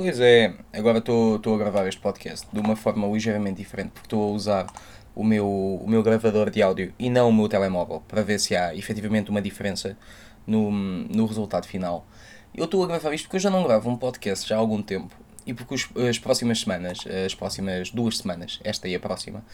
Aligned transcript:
Pois 0.00 0.20
é, 0.20 0.54
agora 0.72 0.98
estou 0.98 1.54
a 1.56 1.58
gravar 1.58 1.84
este 1.88 2.00
podcast 2.00 2.46
de 2.52 2.60
uma 2.60 2.76
forma 2.76 3.04
ligeiramente 3.08 3.56
diferente, 3.56 3.90
porque 3.90 4.06
estou 4.06 4.30
a 4.30 4.32
usar 4.32 4.66
o 5.12 5.24
meu, 5.24 5.44
o 5.44 5.90
meu 5.90 6.04
gravador 6.04 6.50
de 6.50 6.62
áudio 6.62 6.94
e 6.96 7.10
não 7.10 7.28
o 7.28 7.32
meu 7.32 7.48
telemóvel, 7.48 8.00
para 8.06 8.22
ver 8.22 8.38
se 8.38 8.54
há 8.54 8.72
efetivamente 8.76 9.28
uma 9.28 9.42
diferença 9.42 9.98
no, 10.46 10.70
no 10.70 11.26
resultado 11.26 11.66
final. 11.66 12.06
Eu 12.54 12.66
estou 12.66 12.84
a 12.84 12.86
gravar 12.86 13.12
isto 13.12 13.24
porque 13.24 13.38
eu 13.38 13.40
já 13.40 13.50
não 13.50 13.64
gravo 13.64 13.90
um 13.90 13.96
podcast 13.96 14.48
já 14.48 14.54
há 14.54 14.60
algum 14.60 14.80
tempo 14.80 15.16
e 15.44 15.52
porque 15.52 15.74
os, 15.74 15.88
as 16.08 16.16
próximas 16.16 16.60
semanas, 16.60 17.00
as 17.26 17.34
próximas 17.34 17.90
duas 17.90 18.18
semanas, 18.18 18.60
esta 18.62 18.86
e 18.86 18.94
a 18.94 19.00
próxima, 19.00 19.44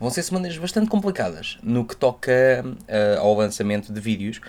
vão 0.00 0.10
ser 0.10 0.24
semanas 0.24 0.58
bastante 0.58 0.90
complicadas 0.90 1.60
no 1.62 1.84
que 1.84 1.94
toca 1.94 2.64
uh, 2.66 3.20
ao 3.20 3.36
lançamento 3.36 3.92
de 3.92 4.00
vídeos. 4.00 4.40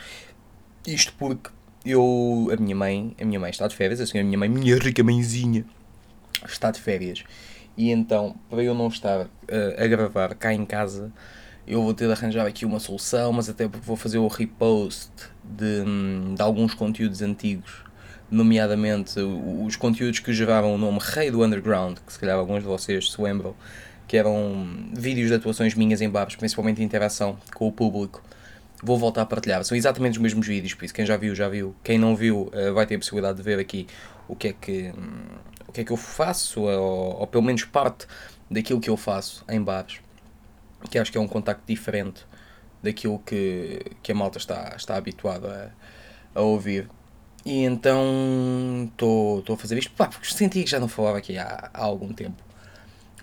Isto 0.87 1.13
porque 1.15 1.51
eu, 1.85 2.49
a 2.51 2.61
minha 2.61 2.75
mãe, 2.75 3.15
a 3.19 3.25
minha 3.25 3.39
mãe 3.39 3.49
está 3.49 3.67
de 3.67 3.75
férias, 3.75 3.99
assim, 3.99 4.19
a 4.19 4.23
minha 4.23 4.37
mãe, 4.37 4.49
minha 4.49 4.77
rica 4.77 5.03
mãezinha, 5.03 5.65
está 6.47 6.71
de 6.71 6.79
férias. 6.79 7.23
E 7.75 7.91
então, 7.91 8.35
para 8.49 8.63
eu 8.63 8.73
não 8.73 8.87
estar 8.87 9.25
uh, 9.25 9.29
a 9.77 9.87
gravar 9.87 10.35
cá 10.35 10.53
em 10.53 10.65
casa, 10.65 11.11
eu 11.67 11.81
vou 11.81 11.93
ter 11.93 12.05
de 12.05 12.11
arranjar 12.11 12.45
aqui 12.45 12.65
uma 12.65 12.79
solução, 12.79 13.33
mas 13.33 13.49
até 13.49 13.67
porque 13.67 13.85
vou 13.85 13.95
fazer 13.95 14.17
o 14.17 14.27
repost 14.27 15.11
de, 15.43 15.83
de 16.35 16.41
alguns 16.41 16.73
conteúdos 16.73 17.21
antigos 17.21 17.83
nomeadamente 18.33 19.19
os 19.19 19.75
conteúdos 19.75 20.19
que 20.19 20.33
geravam 20.33 20.73
o 20.73 20.77
nome 20.77 20.97
Rei 20.99 21.29
do 21.29 21.43
Underground, 21.43 21.99
que 22.05 22.11
se 22.11 22.19
calhar 22.19 22.37
alguns 22.37 22.63
de 22.63 22.67
vocês 22.67 23.11
se 23.11 23.21
lembram, 23.21 23.55
que 24.07 24.17
eram 24.17 24.67
vídeos 24.91 25.27
de 25.27 25.35
atuações 25.35 25.75
minhas 25.75 26.01
em 26.01 26.09
bares, 26.09 26.35
principalmente 26.35 26.77
de 26.77 26.83
interação 26.83 27.37
com 27.53 27.67
o 27.67 27.71
público. 27.71 28.23
Vou 28.83 28.97
voltar 28.97 29.21
a 29.21 29.25
partilhar. 29.25 29.63
São 29.63 29.77
exatamente 29.77 30.13
os 30.13 30.17
mesmos 30.17 30.45
vídeos, 30.45 30.73
por 30.73 30.85
isso 30.85 30.93
quem 30.93 31.05
já 31.05 31.15
viu, 31.15 31.33
já 31.33 31.47
viu. 31.47 31.73
Quem 31.83 31.97
não 31.97 32.15
viu, 32.15 32.49
eh, 32.53 32.71
vai 32.71 32.85
ter 32.85 32.95
a 32.95 32.97
possibilidade 32.99 33.37
de 33.37 33.43
ver 33.43 33.59
aqui 33.59 33.87
o 34.27 34.35
que 34.35 34.49
é 34.49 34.53
que, 34.53 34.93
o 35.67 35.71
que, 35.71 35.81
é 35.81 35.83
que 35.83 35.91
eu 35.91 35.97
faço, 35.97 36.61
ou, 36.61 37.19
ou 37.19 37.27
pelo 37.27 37.43
menos 37.43 37.63
parte 37.63 38.05
daquilo 38.51 38.79
que 38.79 38.89
eu 38.89 38.97
faço 38.97 39.43
em 39.49 39.61
bares, 39.61 39.99
que 40.89 40.99
acho 40.99 41.11
que 41.11 41.17
é 41.17 41.21
um 41.21 41.27
contacto 41.27 41.63
diferente 41.65 42.25
daquilo 42.81 43.19
que, 43.19 43.81
que 44.01 44.11
a 44.11 44.15
malta 44.15 44.37
está, 44.37 44.73
está 44.75 44.95
habituada 44.97 45.73
a, 46.35 46.39
a 46.39 46.41
ouvir. 46.41 46.89
E 47.45 47.63
então 47.63 48.89
estou 48.91 49.43
a 49.49 49.57
fazer 49.57 49.77
isto 49.77 49.91
pá, 49.93 50.07
porque 50.07 50.27
senti 50.27 50.63
que 50.63 50.69
já 50.69 50.79
não 50.79 50.87
falava 50.87 51.17
aqui 51.17 51.37
há, 51.37 51.69
há 51.73 51.83
algum 51.83 52.13
tempo 52.13 52.41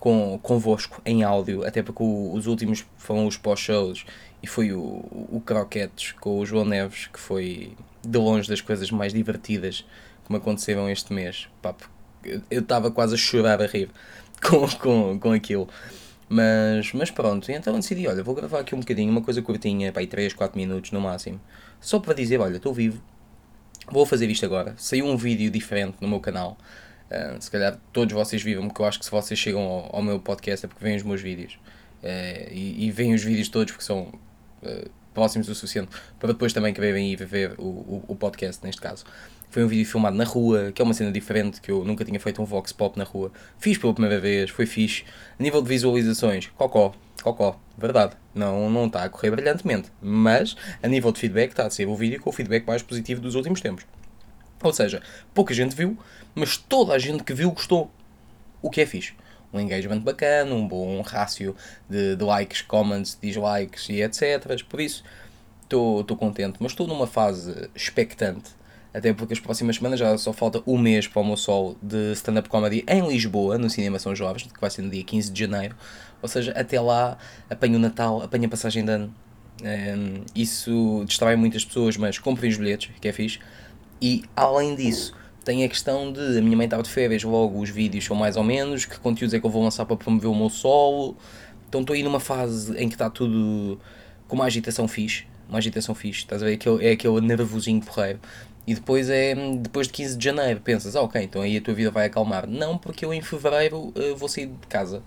com, 0.01 0.39
convosco 0.43 1.01
em 1.05 1.23
áudio, 1.23 1.65
até 1.65 1.83
porque 1.83 2.03
o, 2.03 2.33
os 2.33 2.47
últimos 2.47 2.85
foram 2.97 3.27
os 3.27 3.37
pós-shows 3.37 4.05
e 4.43 4.47
foi 4.47 4.73
o, 4.73 4.81
o 4.81 5.41
Croquetes 5.45 6.13
com 6.13 6.41
o 6.41 6.47
João 6.47 6.65
Neves, 6.65 7.07
que 7.07 7.21
foi 7.21 7.77
de 8.03 8.19
longe 8.19 8.49
das 8.49 8.61
coisas 8.61 8.91
mais 8.91 9.13
divertidas 9.13 9.85
que 10.25 10.33
me 10.33 10.39
aconteceram 10.39 10.89
este 10.91 11.13
mês. 11.13 11.49
Pá, 11.63 11.75
eu 12.51 12.61
estava 12.61 12.91
quase 12.91 13.15
a 13.15 13.19
chorar 13.19 13.63
a 13.63 13.67
rir 13.67 13.91
com, 14.43 14.67
com, 14.79 15.21
com 15.21 15.33
aquilo. 15.33 15.69
Mas, 16.29 16.93
mas 16.93 17.11
pronto, 17.11 17.51
então 17.53 17.75
decidi, 17.75 18.09
olha, 18.09 18.23
vou 18.23 18.35
gravar 18.35 18.61
aqui 18.61 18.75
um 18.75 18.81
bocadinho, 18.81 19.11
uma 19.11 19.23
coisa 19.23 19.43
curtinha, 19.43 19.93
pá, 19.93 20.01
3, 20.05 20.33
4 20.33 20.59
minutos 20.59 20.93
no 20.93 21.01
máximo, 21.01 21.41
só 21.81 21.99
para 21.99 22.15
dizer, 22.15 22.41
olha, 22.41 22.57
estou 22.57 22.73
vivo, 22.73 23.03
Vou 23.91 24.07
fazer 24.07 24.31
isto 24.31 24.47
agora. 24.47 24.75
Saiu 24.77 25.05
um 25.05 25.17
vídeo 25.17 25.51
diferente 25.51 25.97
no 26.01 26.07
meu 26.07 26.21
canal. 26.21 26.57
Uh, 27.11 27.43
se 27.43 27.51
calhar 27.51 27.77
todos 27.93 28.15
vocês 28.15 28.41
viram, 28.41 28.69
porque 28.69 28.81
eu 28.81 28.87
acho 28.87 28.99
que 28.99 29.05
se 29.05 29.11
vocês 29.11 29.39
chegam 29.39 29.63
ao, 29.63 29.97
ao 29.97 30.03
meu 30.03 30.21
podcast 30.21 30.65
é 30.65 30.69
porque 30.69 30.85
veem 30.85 30.97
os 30.97 31.03
meus 31.03 31.21
vídeos. 31.21 31.59
Uh, 32.03 32.53
e, 32.53 32.87
e 32.87 32.91
veem 32.91 33.15
os 33.15 33.23
vídeos 33.23 33.49
todos 33.49 33.73
porque 33.73 33.85
são 33.85 34.13
uh, 34.63 34.91
próximos 35.13 35.49
o 35.49 35.55
suficiente 35.55 35.91
para 36.19 36.29
depois 36.33 36.53
também 36.53 36.73
quererem 36.73 37.13
ir 37.13 37.25
ver 37.27 37.55
o, 37.59 37.65
o, 37.65 38.05
o, 38.09 38.17
podcast, 38.17 38.65
neste 38.65 38.81
caso. 38.81 39.05
Foi 39.51 39.65
um 39.65 39.67
vídeo 39.67 39.85
filmado 39.85 40.17
na 40.17 40.23
rua, 40.23 40.71
que 40.73 40.81
é 40.81 40.85
uma 40.85 40.95
cena 40.95 41.11
diferente, 41.11 41.61
que 41.61 41.73
eu 41.73 41.85
nunca 41.85 42.05
tinha 42.05 42.21
feito 42.21 42.41
um 42.41 42.45
vox 42.45 42.73
pop 42.73 42.97
na 42.97 43.05
rua. 43.05 43.33
Fiz 43.59 43.77
pela 43.77 43.93
primeira 43.93 44.21
vez, 44.21 44.51
foi 44.51 44.65
fixe. 44.65 45.05
A 45.39 45.43
nível 45.43 45.61
de 45.61 45.69
visualizações, 45.69 46.47
cocó, 46.57 46.95
cocó, 47.21 47.61
verdade. 47.77 48.15
Não, 48.33 48.71
não 48.71 48.87
está 48.87 49.03
a 49.03 49.09
correr 49.09 49.33
brilhantemente. 49.33 49.91
Mas, 50.01 50.57
a 50.81 50.87
nível 50.87 51.11
de 51.11 51.19
feedback, 51.19 51.51
está 51.51 51.67
a 51.67 51.71
ser 51.71 51.89
o 51.89 51.97
vídeo 51.97 52.21
com 52.21 52.31
o 52.31 52.33
feedback 52.33 52.65
mais 52.65 52.81
positivo 52.81 53.21
dos 53.21 53.35
últimos 53.35 53.61
tempos. 53.61 53.85
Ou 54.63 54.73
seja, 54.73 55.03
pouca 55.35 55.55
gente 55.55 55.75
viu, 55.75 55.99
mas 56.35 56.57
toda 56.57 56.93
a 56.93 56.99
gente 56.99 57.25
que 57.25 57.35
viu 57.35 57.51
gostou. 57.51 57.91
O 58.63 58.71
que 58.71 58.81
é 58.81 58.87
fixe. 58.87 59.15
Um 59.53 59.59
engagement 59.59 60.01
bacana, 60.01 60.55
um 60.55 60.67
bom 60.67 61.01
rácio 61.01 61.57
de, 61.89 62.15
de 62.15 62.25
likes, 62.25 62.63
comments, 62.63 63.19
dislikes 63.21 63.89
e 63.89 64.03
etc. 64.03 64.63
Por 64.69 64.81
isso, 64.81 65.03
estou 65.63 66.05
contente. 66.17 66.59
Mas 66.61 66.73
estou 66.73 66.87
numa 66.87 67.07
fase 67.07 67.69
expectante 67.75 68.61
até 68.93 69.13
porque 69.13 69.33
as 69.33 69.41
próximas 69.41 69.77
semanas 69.77 70.01
já 70.01 70.17
só 70.19 70.33
falta 70.33 70.63
um 70.67 70.77
mês 70.77 71.07
para 71.07 71.23
o 71.23 71.25
meu 71.25 71.37
sol 71.37 71.77
de 71.81 72.13
stand-up 72.13 72.49
comedy 72.49 72.85
em 72.89 73.07
Lisboa, 73.07 73.57
no 73.57 73.71
Cinema 73.71 73.99
São 73.99 74.15
Jovens, 74.15 74.43
que 74.43 74.61
vai 74.61 74.69
ser 74.69 74.83
no 74.83 74.91
dia 74.91 75.05
15 75.05 75.31
de 75.31 75.41
janeiro. 75.41 75.77
Ou 76.21 76.29
seja, 76.29 76.53
até 76.53 76.81
lá 76.81 77.17
apanho 77.49 77.77
o 77.77 77.79
Natal, 77.79 78.21
apanho 78.23 78.47
a 78.47 78.49
passagem 78.49 78.85
de 78.85 78.91
ano. 78.91 79.15
Um, 79.63 80.25
isso 80.35 81.05
distrai 81.07 81.37
muitas 81.37 81.65
pessoas, 81.65 81.97
mas 81.97 82.19
comprem 82.19 82.51
os 82.51 82.57
bilhetes, 82.57 82.91
que 83.01 83.07
é 83.07 83.13
fixe. 83.13 83.39
E 84.01 84.25
além 84.35 84.75
disso, 84.75 85.15
tem 85.45 85.65
a 85.65 85.69
questão 85.69 86.13
de 86.13 86.39
a 86.39 86.43
minha 86.43 86.57
mãe 86.57 86.67
estava 86.67 86.83
de 86.83 86.91
férias, 86.91 87.23
logo 87.23 87.61
os 87.61 87.71
vídeos 87.71 88.05
são 88.05 88.17
mais 88.17 88.37
ou 88.37 88.45
menos, 88.45 88.85
que 88.85 88.99
conteúdos 88.99 89.35
é 89.35 89.41
que 89.41 89.47
eu 89.47 89.51
vou 89.51 89.63
lançar 89.63 89.85
para 89.85 89.97
promover 89.97 90.31
o 90.31 90.35
meu 90.35 90.49
solo. 90.49 91.17
Então 91.69 91.81
estou 91.81 91.95
aí 91.95 92.03
numa 92.03 92.21
fase 92.21 92.77
em 92.77 92.89
que 92.89 92.95
está 92.95 93.09
tudo 93.09 93.79
com 94.27 94.37
uma 94.37 94.45
agitação 94.45 94.87
fixe. 94.89 95.25
Uma 95.49 95.59
agitação 95.59 95.95
fixe, 95.95 96.21
estás 96.21 96.43
a 96.43 96.47
ver? 96.47 96.55
Aquele, 96.55 96.87
é 96.87 96.93
aquele 96.93 97.21
nervosinho 97.21 97.81
porreiro. 97.81 98.21
E 98.67 98.75
depois 98.75 99.11
é 99.11 99.35
depois 99.57 99.87
de 99.87 99.93
15 99.95 100.17
de 100.17 100.25
janeiro, 100.25 100.61
pensas, 100.61 100.95
ah, 100.95 101.03
ok, 101.03 101.21
então 101.23 101.43
aí 101.43 101.57
a 101.57 101.61
tua 101.61 101.75
vida 101.75 101.91
vai 101.91 102.07
acalmar. 102.07 102.47
Não, 102.47 102.79
porque 102.79 103.05
eu 103.05 103.13
em 103.13 103.21
fevereiro 103.21 103.93
uh, 103.97 104.17
vou 104.17 104.29
sair 104.29 104.47
de 104.47 104.67
casa. 104.69 105.03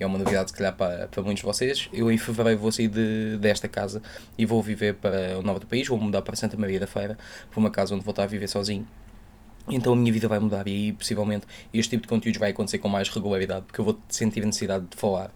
Que 0.00 0.04
é 0.04 0.06
uma 0.06 0.16
novidade, 0.16 0.50
se 0.50 0.56
calhar, 0.56 0.74
para, 0.74 1.08
para 1.08 1.22
muitos 1.22 1.42
de 1.42 1.46
vocês. 1.46 1.90
Eu 1.92 2.10
em 2.10 2.16
fevereiro 2.16 2.58
vou 2.58 2.72
sair 2.72 2.88
de, 2.88 3.36
desta 3.36 3.68
casa 3.68 4.00
e 4.38 4.46
vou 4.46 4.62
viver 4.62 4.94
para 4.94 5.38
o 5.38 5.42
norte 5.42 5.60
do 5.60 5.66
país, 5.66 5.86
vou 5.86 5.98
mudar 5.98 6.22
para 6.22 6.34
Santa 6.34 6.56
Maria 6.56 6.80
da 6.80 6.86
Feira, 6.86 7.18
para 7.50 7.60
uma 7.60 7.70
casa 7.70 7.94
onde 7.94 8.02
vou 8.02 8.12
estar 8.12 8.22
a 8.22 8.26
viver 8.26 8.48
sozinho. 8.48 8.88
Então 9.68 9.92
a 9.92 9.96
minha 9.96 10.10
vida 10.10 10.26
vai 10.26 10.38
mudar 10.38 10.66
e 10.66 10.70
aí 10.70 10.92
possivelmente 10.94 11.46
este 11.70 11.90
tipo 11.90 12.04
de 12.04 12.08
conteúdos 12.08 12.40
vai 12.40 12.48
acontecer 12.48 12.78
com 12.78 12.88
mais 12.88 13.10
regularidade, 13.10 13.66
porque 13.66 13.78
eu 13.78 13.84
vou 13.84 14.00
sentir 14.08 14.42
a 14.42 14.46
necessidade 14.46 14.86
de 14.86 14.96
falar. 14.96 15.30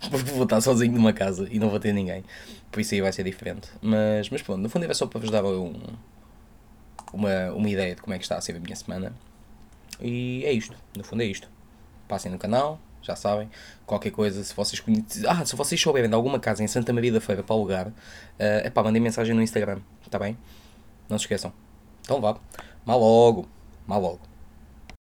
Porque 0.10 0.30
vou 0.30 0.44
estar 0.44 0.62
sozinho 0.62 0.92
numa 0.94 1.12
casa 1.12 1.46
e 1.50 1.58
não 1.58 1.68
vou 1.68 1.78
ter 1.78 1.92
ninguém. 1.92 2.24
Por 2.72 2.80
isso 2.80 2.94
aí 2.94 3.02
vai 3.02 3.12
ser 3.12 3.22
diferente. 3.22 3.68
Mas, 3.82 4.30
mas 4.30 4.40
pronto, 4.40 4.62
no 4.62 4.70
fundo 4.70 4.84
era 4.84 4.94
só 4.94 5.06
para 5.06 5.20
vos 5.20 5.30
dar 5.30 5.44
um, 5.44 5.74
uma, 7.12 7.52
uma 7.52 7.68
ideia 7.68 7.94
de 7.94 8.00
como 8.00 8.14
é 8.14 8.18
que 8.18 8.24
está 8.24 8.38
a 8.38 8.40
ser 8.40 8.56
a 8.56 8.60
minha 8.60 8.76
semana. 8.76 9.12
E 10.00 10.42
é 10.46 10.52
isto, 10.52 10.74
no 10.96 11.04
fundo 11.04 11.22
é 11.22 11.26
isto. 11.26 11.50
Passem 12.08 12.32
no 12.32 12.38
canal, 12.38 12.80
já 13.06 13.16
sabem. 13.16 13.48
Qualquer 13.86 14.10
coisa, 14.10 14.42
se 14.42 14.54
vocês. 14.54 14.82
Ah, 15.26 15.44
se 15.44 15.54
vocês 15.54 15.80
souberem 15.80 16.08
de 16.08 16.14
alguma 16.14 16.40
casa 16.40 16.62
em 16.62 16.66
Santa 16.66 16.92
Maria 16.92 17.12
da 17.12 17.20
Feira 17.20 17.42
para 17.42 17.54
alugar, 17.54 17.88
uh, 17.88 18.70
pá, 18.72 18.82
mandem 18.82 19.00
mensagem 19.00 19.34
no 19.34 19.42
Instagram, 19.42 19.80
está 20.04 20.18
bem? 20.18 20.36
Não 21.08 21.18
se 21.18 21.24
esqueçam. 21.24 21.52
Então 22.02 22.20
vá. 22.20 22.36
Mal 22.84 22.98
logo. 22.98 23.48
Mal 23.86 24.00
logo. 24.00 24.35